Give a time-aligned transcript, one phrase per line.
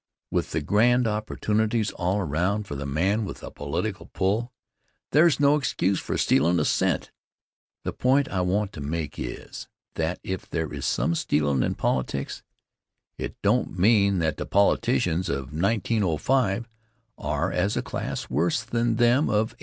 [0.31, 4.51] With the grand opportunities all around for the man with a political pull,
[5.11, 7.11] there's no excuse for stealin' a cent.
[7.83, 12.41] The point I want to make is that if there is some stealin' in politics,
[13.19, 16.67] it don't mean that the politicians of 1905
[17.19, 19.57] are, as a class, worse than them of 1835.